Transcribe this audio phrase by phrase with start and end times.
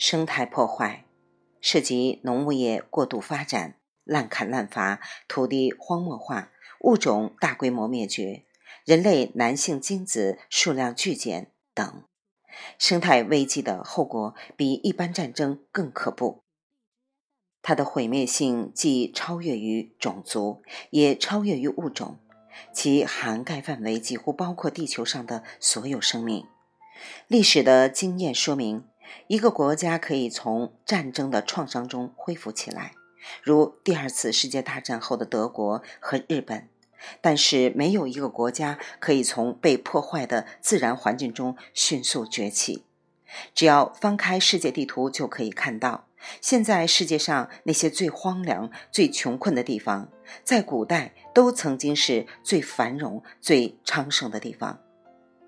[0.00, 1.04] 生态破坏
[1.60, 4.98] 涉及农牧业过度发展、滥砍滥伐、
[5.28, 6.50] 土地荒漠化、
[6.80, 8.44] 物种大规模灭绝、
[8.86, 12.02] 人类男性精子数量剧减等。
[12.78, 16.44] 生态危机的后果比一般战争更可怖。
[17.60, 22.18] 它的毁灭性既超越于种族，也超越于物种，
[22.72, 26.46] 其涵盖范围几乎包括地球上的所有生命。
[27.28, 28.86] 历史的经验说明，
[29.26, 32.92] 一个国家可以从战争的创伤中恢复起来，
[33.42, 36.68] 如第二次世界大战后的德国和日本。
[37.22, 42.84] 但是，没有一个国家可以从被破坏的自然环境中迅速崛起。
[43.54, 46.08] 只要翻开世界地图，就可以看到，
[46.42, 50.10] 现在世界上那些最荒凉、最穷困的地方，
[50.44, 54.80] 在古代都曾经是最繁荣、最昌盛的地方。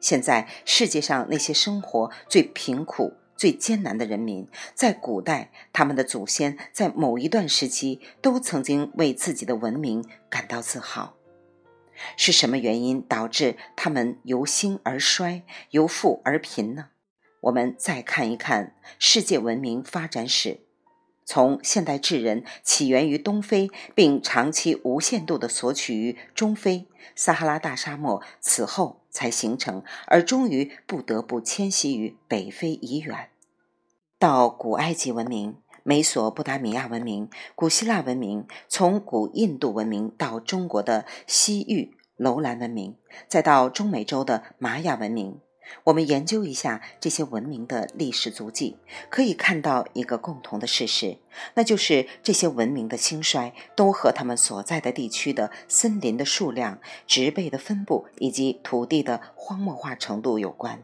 [0.00, 11.16] 现在世界上那些生活最贫苦、最艰难的人民，在古代，他们的祖先在某一段时期都曾经为自己的文明感到自豪。
[12.16, 16.90] 是什么原因导致他们由兴而衰、由富而贫呢？
[17.40, 20.60] 我们再看一看世界文明发展史，
[21.24, 33.30] 从现代智人起源于东非，并长期无限度地索取于中非、撒哈拉大沙漠，此后才形成，而终于不得不迁徙于北非以远，
[34.22, 35.56] 到古埃及文明。
[35.82, 42.94] 美索不达米亚文明、古希腊文明，从古印度文明到中国的西域楼兰文明，
[43.26, 45.40] 再到中美洲的玛雅文明，
[45.82, 48.76] 我们研究一下这些文明的历史足迹，
[49.10, 51.18] 可以看到一个共同的事实，
[51.54, 56.78] 那就是这些文明的兴衰都和他们所在的地区的森林的数量、
[57.08, 60.80] 植被的分布以及土地的荒漠化程度有关。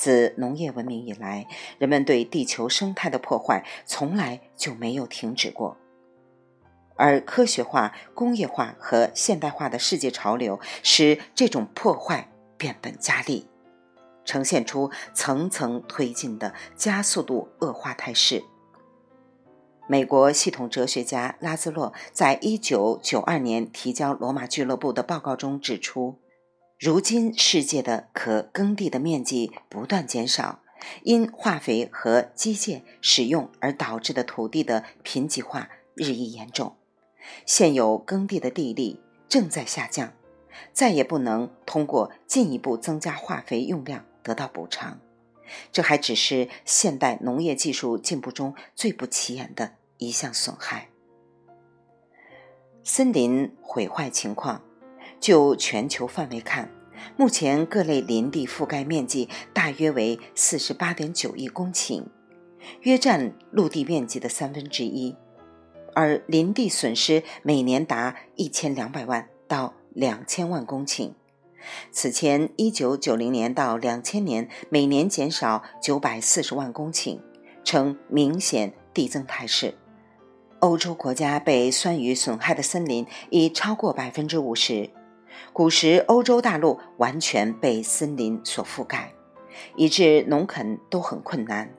[0.00, 1.46] 自农业文明以来，
[1.76, 5.76] 人们对地球生态的破坏从来就没有停止过。
[6.96, 13.46] 而科学化、工业化和现代化的世界潮流，使这种破坏变本加厉，
[14.24, 18.42] 呈现出层层推进的加速度恶化态势。
[19.86, 26.18] 美国系统哲学家拉兹洛在一九九二年提交罗马俱乐部的报告中指出。
[26.80, 30.62] 如今，世界的可耕地的面积不断减少，
[31.02, 36.74] 因化肥和机械使用而导致的土地的贫瘠化日益严重。
[37.44, 38.98] 现有耕地的地力
[39.28, 40.14] 正在下降，
[40.72, 44.98] 再也不能通过进一步增加化肥用量得到补偿。
[45.70, 50.88] 这还只是现代农业技术进步中最不起眼的一项损害。
[52.82, 54.62] 森林毁坏情况。
[55.20, 56.70] 就全球范围看，
[57.16, 62.04] 目前各类林地覆盖面积大约为四十八点九亿公顷，
[62.80, 65.14] 约占陆地面积的三分之一，
[65.94, 71.12] 而林地损失每年达一千两百万到两千万公顷。
[71.92, 77.18] 此前，一九九零年到两千年每年减少九百四十万公顷，
[77.62, 79.74] 呈明显递增态势。
[80.60, 84.88] 欧洲国家被酸雨损害的森林已超过百分之五十。
[85.52, 89.12] 古时，欧洲大陆完全被森林所覆盖，
[89.76, 91.74] 以致农垦都很困难。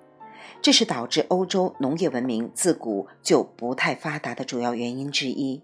[0.62, 5.64] 这是导致欧洲农业文明自古就不太发达的主要原因之一。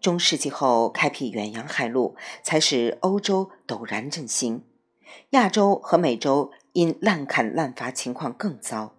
[0.00, 4.64] 中世纪后开辟远洋海路，才使欧洲陡然振兴。
[5.30, 8.94] 亚洲和美洲因滥砍滥伐情况更糟。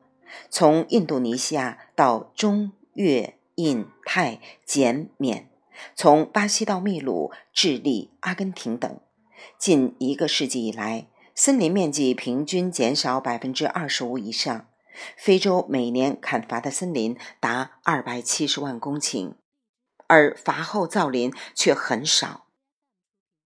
[0.50, 5.50] 从印度尼西亚到中越印泰柬缅。
[5.96, 9.00] 从巴西到秘鲁、智利、阿根廷等，
[9.58, 14.68] 近一个世纪以来，森林面积平均减少百分之二十五以上。
[15.18, 19.34] 非洲每年砍伐的森林达二百七十万公顷，
[20.08, 22.46] 而伐后造林却很少。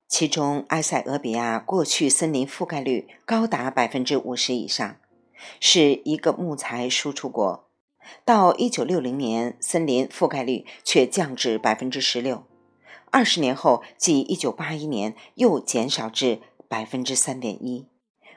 [0.08, 4.98] 其中，埃塞俄比亚过去森林覆盖率高达百分之五十以上，
[5.60, 7.69] 是一个木材输出国。
[8.26, 12.44] 到一九六零年，森林覆盖率却降至百分之十六。
[13.12, 17.88] 二十年后，即一九八一年，又减少至百分之三点一。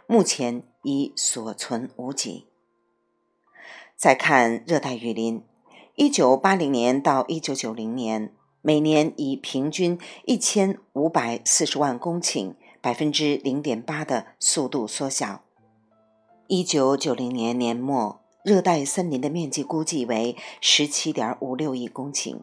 [0.06, 2.46] 目前已所存无几。
[3.96, 5.44] 再看热带雨林，
[5.94, 15.42] 一九八零年到一九九零年，每年以平均一千五百四十万公顷（百分之零点八）的速度缩小。
[16.46, 18.21] 一九九零年年末。
[18.42, 22.40] 热带森林的面积估计为十七点五六亿公顷，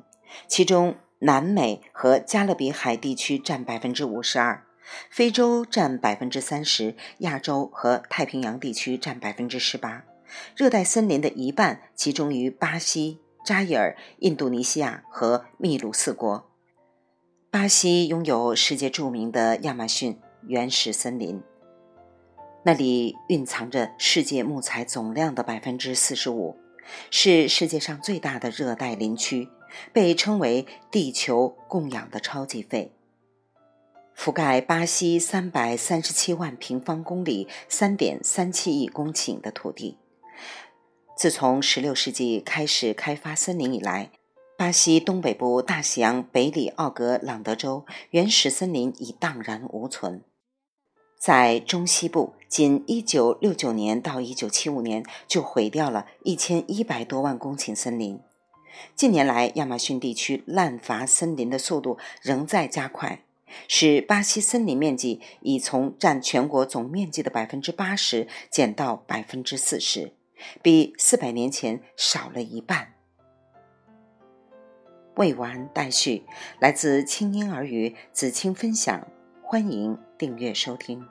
[0.48, 4.64] 其中南美和加勒比海地区占百分之五十二，
[5.10, 10.06] 非洲占百分之三十，亚洲和太平洋地区占百分之十八，
[10.56, 16.50] 热带森林的一半集中于巴西、扎伊尔、印度尼西亚和秘鲁四国。
[17.52, 20.18] 巴西拥有世界著名的亚马逊
[20.48, 21.42] 原始森林，
[22.64, 26.58] 那里蕴藏着世界木材总量的百分之四十五，
[27.10, 29.48] 是世界上最大的热带林区，
[29.94, 32.92] 被称为“地球供养的超级肺”。
[34.14, 39.98] 覆盖巴西三百三十七万平方公里、三点三七亿公顷的土地。
[41.16, 44.12] 自从十六世纪开始开发森林以来，
[44.58, 50.22] 巴西东北部大西洋北里奥格朗德州原始森林已荡然无存。
[51.20, 58.22] 在中西部，仅一九六九年到一九七五年就毁掉了一千一百多万公顷森林。
[58.96, 63.26] 近年来，亚马逊地区滥伐森林的速度仍在加快。
[63.68, 70.14] 使巴西森林面积已从占全国总面积的百分之八十减到百分之四十，
[70.62, 72.94] 比四百年前少了一半。
[75.18, 76.24] 未完待续，
[76.62, 79.06] 来自清音儿语子青分享，
[79.52, 81.04] 欢迎订阅收听。